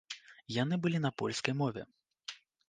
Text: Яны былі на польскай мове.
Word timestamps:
Яны 0.55 0.79
былі 0.85 1.01
на 1.03 1.11
польскай 1.23 1.53
мове. 1.61 1.81